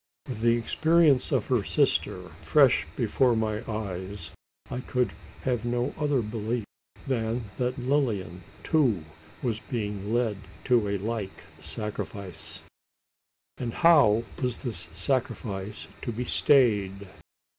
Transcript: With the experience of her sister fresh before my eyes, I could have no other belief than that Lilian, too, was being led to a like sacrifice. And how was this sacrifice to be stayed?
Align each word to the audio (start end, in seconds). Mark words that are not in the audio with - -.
With 0.27 0.41
the 0.41 0.57
experience 0.57 1.31
of 1.31 1.45
her 1.45 1.63
sister 1.63 2.29
fresh 2.41 2.87
before 2.95 3.35
my 3.35 3.63
eyes, 3.71 4.31
I 4.71 4.79
could 4.79 5.13
have 5.43 5.63
no 5.63 5.93
other 5.95 6.23
belief 6.23 6.65
than 7.05 7.51
that 7.59 7.77
Lilian, 7.77 8.41
too, 8.63 9.05
was 9.43 9.59
being 9.69 10.11
led 10.11 10.37
to 10.63 10.87
a 10.89 10.97
like 10.97 11.43
sacrifice. 11.59 12.63
And 13.59 13.75
how 13.75 14.23
was 14.41 14.57
this 14.57 14.89
sacrifice 14.91 15.85
to 16.01 16.11
be 16.11 16.25
stayed? 16.25 17.07